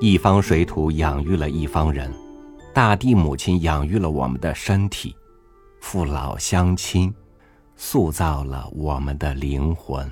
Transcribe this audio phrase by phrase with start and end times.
[0.00, 2.08] 一方水土养育了一方人，
[2.72, 5.16] 大地母亲养育了我们的身体，
[5.80, 7.12] 父老乡亲
[7.74, 10.08] 塑造了我们的灵魂。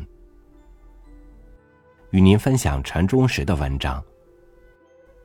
[2.10, 4.00] 与您分享陈忠实的文章《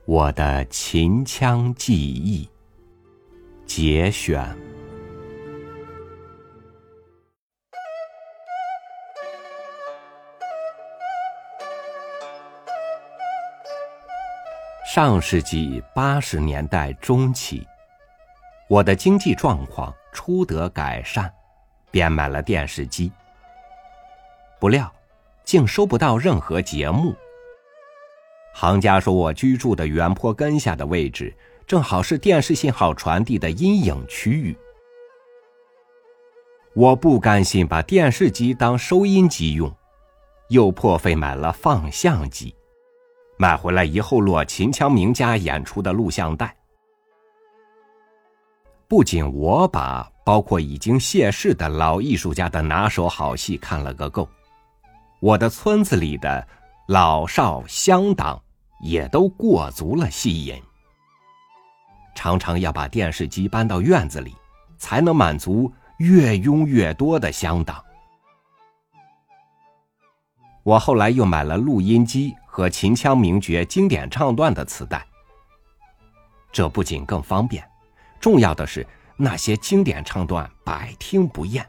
[0.04, 2.44] 我的秦腔记忆》
[3.66, 4.56] 节选。
[14.94, 17.66] 上世纪八十年代中期，
[18.68, 21.32] 我的经济状况初得改善，
[21.90, 23.10] 便买了电视机。
[24.60, 24.92] 不料，
[25.44, 27.16] 竟收不到任何节目。
[28.52, 31.34] 行家说我居住的原坡根下的位置，
[31.66, 34.54] 正好是电视信号传递的阴影区域。
[36.74, 39.74] 我不甘心把电视机当收音机用，
[40.50, 42.54] 又破费买了放相机。
[43.38, 46.54] 买回来一后，落秦腔名家演出的录像带，
[48.86, 54.28] 不仅我把包括已经谢世的老艺术家的拿手好戏看了个够，
[55.20, 56.46] 我的村子里的
[56.86, 58.40] 老少乡党
[58.80, 60.62] 也都过足了戏瘾，
[62.14, 64.36] 常常要把电视机搬到院子里，
[64.78, 67.82] 才能满足越拥越多的乡党。
[70.62, 75.02] 我后来又买了录音机和秦腔名角经典唱段的磁带，
[76.52, 77.66] 这不仅更方便，
[78.20, 78.86] 重要的是
[79.16, 81.66] 那些经典唱段百听不厌。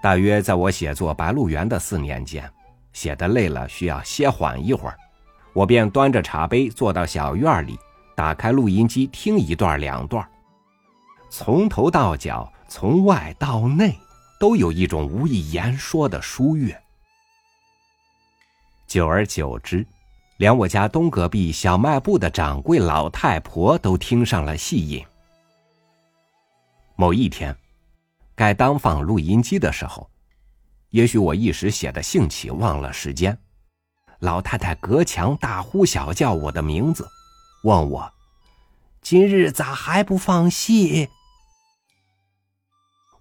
[0.00, 2.48] 大约在我写作《白鹿原》的四年间，
[2.92, 4.96] 写的累了需要歇缓一会儿，
[5.52, 7.76] 我便端着茶杯坐到小院里，
[8.14, 10.24] 打开录音机听一段两段，
[11.28, 13.98] 从头到脚，从外到内。
[14.38, 16.78] 都有一种无以言说的舒悦。
[18.86, 19.84] 久而久之，
[20.36, 25.04] 连我家东隔壁小卖部的掌柜老太婆都听上了戏瘾。
[26.94, 27.54] 某一天，
[28.34, 30.08] 该当放录音机的时候，
[30.90, 33.36] 也许我一时写的兴起，忘了时间，
[34.20, 37.06] 老太太隔墙大呼小叫我的名字，
[37.64, 38.10] 问我
[39.02, 41.08] ：“今日咋还不放戏？”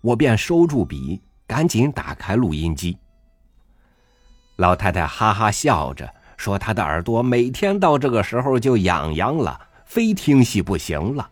[0.02, 2.98] 我便收住笔，赶紧打开录音机。
[4.58, 11.30] 老太太哈哈笑着说：“她的耳朵每天到这个时候就痒痒了，非听戏不行了。”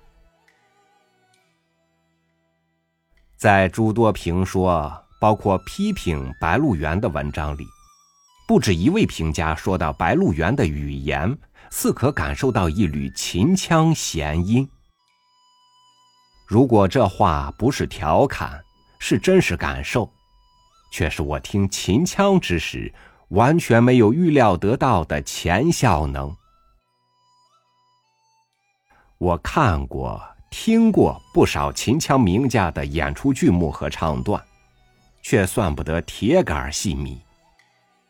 [3.38, 7.66] 在诸多评说，包括批评《白鹿原》的文章里，
[8.48, 11.38] 不止一位评价说到《白鹿原》的语言
[11.70, 14.68] 似可感受到一缕秦腔弦音。
[16.46, 18.64] 如果这话不是调侃，
[19.00, 20.10] 是真实感受，
[20.92, 22.94] 却是我听秦腔之时
[23.34, 26.36] 完全没有预料得到的前效能。
[29.18, 30.22] 我看过、
[30.52, 34.42] 听过不少秦腔名家的演出剧目和唱段，
[35.24, 37.20] 却算不得铁杆戏迷。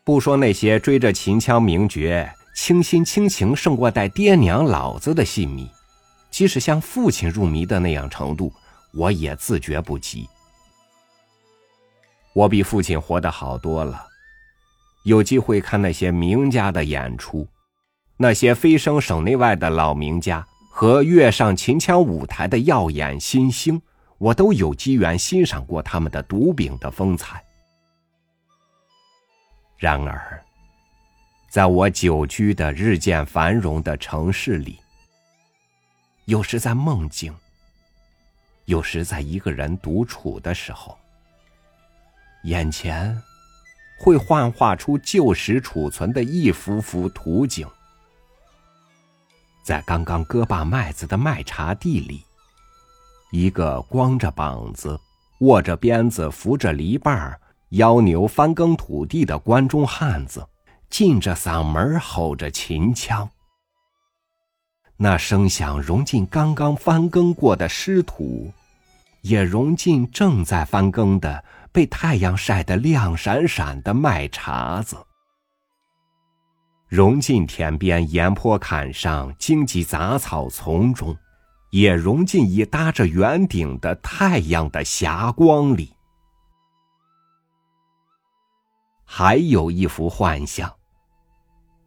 [0.04, 5.70] 不说那些追着秦腔名角倾心倾情胜过带爹娘老子的戏迷。
[6.30, 8.52] 即使像父亲入迷的那样程度，
[8.92, 10.28] 我也自觉不及。
[12.34, 14.04] 我比父亲活得好多了，
[15.04, 17.46] 有机会看那些名家的演出，
[18.16, 23.80] 那些飞升省内外的老名家和跃上秦腔舞台的耀眼新星，
[24.18, 27.42] 我都有机缘欣赏过他们的独柄的风采。
[29.76, 30.42] 然而，
[31.50, 34.78] 在我久居的日渐繁荣的城市里，
[36.24, 37.34] 有时在梦境，
[38.64, 40.96] 有时在一个人独处的时候，
[42.44, 43.20] 眼前
[44.04, 47.66] 会幻化出旧时储存的一幅幅图景。
[49.62, 52.22] 在刚刚割罢麦子的麦茬地里，
[53.32, 55.00] 一个光着膀子、
[55.40, 57.34] 握着鞭子、扶着篱笆、
[57.70, 60.46] 腰牛翻耕土地的关中汉子，
[60.90, 63.26] 尽着嗓门吼着秦腔。
[64.98, 68.52] 那声响融进刚刚翻耕过的湿土，
[69.22, 71.42] 也融进正在翻耕的、
[71.74, 74.96] 被太阳晒得亮闪闪的麦茬子，
[76.86, 81.18] 融进田边沿坡坎上荆棘杂草丛中，
[81.70, 85.92] 也融进已搭着圆顶的太阳的霞光里。
[89.04, 90.72] 还有一幅幻象，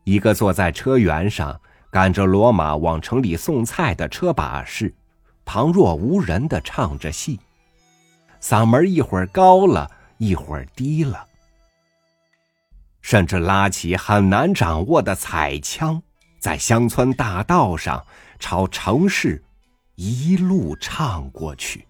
[0.03, 1.57] 一个坐在车辕上。
[1.89, 4.93] 赶着骡马往城里送菜的车把式，
[5.45, 7.39] 旁若无人的唱着戏，
[8.41, 11.25] 嗓门一会儿高了，一会儿低了。
[13.01, 16.01] 甚至拉起很难掌握的彩枪，
[16.39, 18.05] 在乡村大道上
[18.37, 19.43] 朝城市
[19.95, 21.87] 一路唱过去。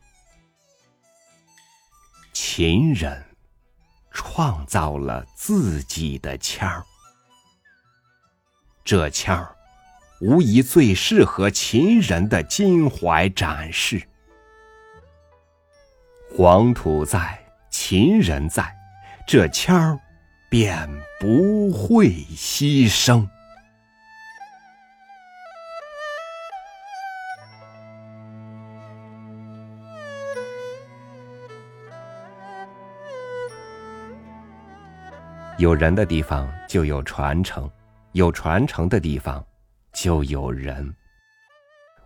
[2.33, 3.25] 秦人
[4.11, 6.85] 创造了自己的腔儿，
[8.85, 9.55] 这腔儿
[10.21, 14.07] 无疑最适合秦人的襟怀展示。
[16.39, 17.35] 黄土在，
[17.71, 18.63] 秦人在，
[19.25, 19.99] 这腔儿。
[20.51, 20.87] 便
[21.19, 23.27] 不会牺牲。
[35.57, 37.67] 有人的地方就有传承，
[38.11, 39.43] 有传承的地方
[39.91, 40.93] 就有人。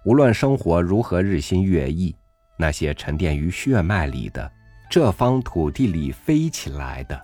[0.06, 2.16] 无论生活如何日新月异，
[2.62, 4.50] 那些沉淀于血脉里的，
[4.88, 7.20] 这方土地里飞起来的。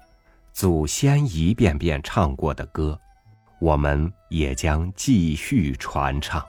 [0.51, 2.99] 祖先一遍遍唱过的歌，
[3.59, 6.43] 我们也将继续传唱。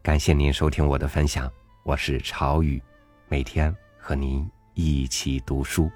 [0.00, 1.52] 感谢您收听我的分享，
[1.84, 2.82] 我是朝雨，
[3.28, 5.90] 每天和您一起读书，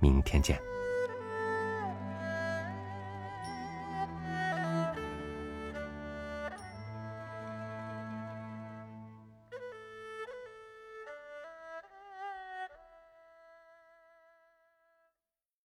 [0.00, 0.58] 明天见。